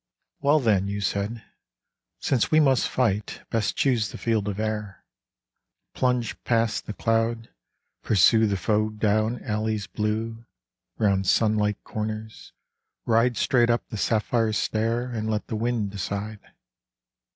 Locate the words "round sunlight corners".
10.97-12.51